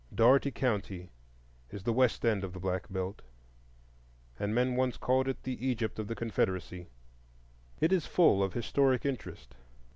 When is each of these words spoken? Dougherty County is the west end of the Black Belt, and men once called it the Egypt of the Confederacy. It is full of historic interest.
Dougherty 0.11 0.49
County 0.49 1.11
is 1.69 1.83
the 1.83 1.93
west 1.93 2.25
end 2.25 2.43
of 2.43 2.53
the 2.53 2.59
Black 2.59 2.91
Belt, 2.91 3.21
and 4.39 4.51
men 4.55 4.75
once 4.75 4.97
called 4.97 5.27
it 5.27 5.43
the 5.43 5.63
Egypt 5.63 5.99
of 5.99 6.07
the 6.07 6.15
Confederacy. 6.15 6.87
It 7.79 7.91
is 7.93 8.07
full 8.07 8.41
of 8.41 8.53
historic 8.53 9.05
interest. 9.05 9.53